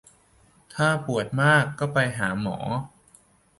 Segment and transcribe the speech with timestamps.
[0.73, 2.57] ถ้าปวดมากก็ไปหาหมอ